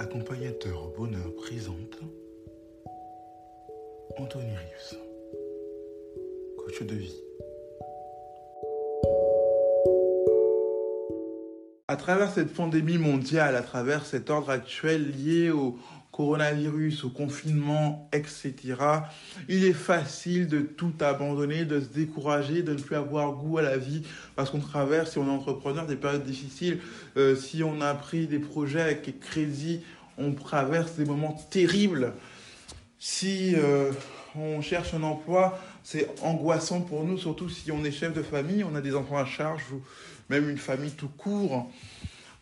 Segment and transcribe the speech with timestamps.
[0.00, 2.00] Accompagnateur Bonheur présente
[4.16, 4.96] Anthony Rius,
[6.56, 7.20] coach de vie.
[11.86, 15.76] À travers cette pandémie mondiale, à travers cet ordre actuel lié au
[16.20, 18.54] coronavirus, au confinement, etc.,
[19.48, 23.62] il est facile de tout abandonner, de se décourager, de ne plus avoir goût à
[23.62, 24.02] la vie,
[24.36, 26.80] parce qu'on traverse, si on est entrepreneur, des périodes difficiles.
[27.16, 29.80] Euh, si on a pris des projets avec crédit,
[30.18, 32.12] on traverse des moments terribles.
[32.98, 33.90] Si euh,
[34.36, 38.62] on cherche un emploi, c'est angoissant pour nous, surtout si on est chef de famille,
[38.62, 39.80] on a des enfants à charge ou
[40.28, 41.70] même une famille tout court.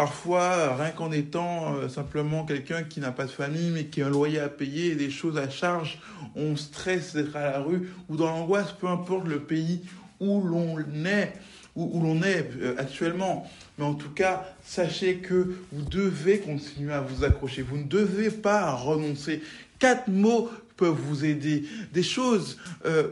[0.00, 4.06] Parfois, rien qu'en étant euh, simplement quelqu'un qui n'a pas de famille mais qui a
[4.06, 5.98] un loyer à payer des choses à charge,
[6.34, 9.82] on stresse d'être à la rue ou dans l'angoisse, peu importe le pays
[10.18, 11.34] où l'on est,
[11.76, 13.46] où, l'on est euh, actuellement.
[13.76, 17.60] Mais en tout cas, sachez que vous devez continuer à vous accrocher.
[17.60, 19.42] Vous ne devez pas renoncer.
[19.78, 21.64] Quatre mots peuvent vous aider.
[21.92, 22.56] Des choses
[22.86, 23.08] euh,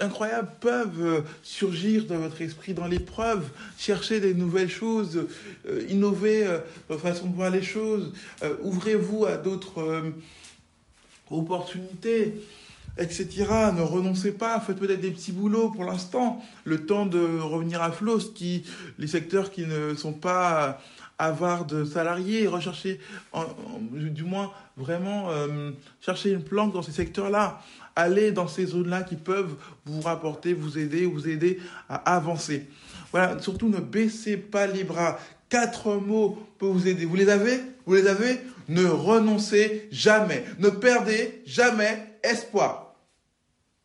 [0.00, 3.48] incroyables peuvent euh, surgir dans votre esprit, dans l'épreuve.
[3.78, 5.26] Cherchez des nouvelles choses,
[5.68, 6.58] euh, innover euh,
[6.88, 8.12] votre façon de voir les choses.
[8.62, 10.12] Ouvrez-vous à d'autres
[11.30, 12.34] opportunités
[13.00, 13.46] etc.
[13.76, 17.92] Ne renoncez pas, faites peut-être des petits boulots pour l'instant, le temps de revenir à
[17.92, 18.64] flot, qui,
[18.98, 20.80] les secteurs qui ne sont pas
[21.16, 22.98] avares de salariés, recherchez,
[23.92, 25.28] du moins vraiment,
[26.00, 27.60] chercher une planque dans ces secteurs-là.
[27.98, 32.68] Allez dans ces zones-là qui peuvent vous rapporter, vous aider, vous aider à avancer.
[33.10, 35.18] Voilà, surtout ne baissez pas les bras.
[35.48, 37.04] Quatre mots peuvent vous aider.
[37.06, 37.60] Vous les avez?
[37.86, 38.38] Vous les avez?
[38.68, 40.44] Ne renoncez jamais.
[40.60, 42.94] Ne perdez jamais espoir.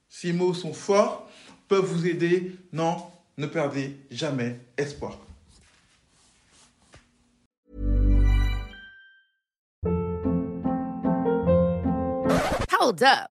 [0.08, 1.28] Ces mots sont forts,
[1.68, 2.56] peuvent vous aider.
[2.72, 2.98] Non,
[3.40, 5.18] ne perdez jamais espoir.
[12.80, 13.33] Hold up.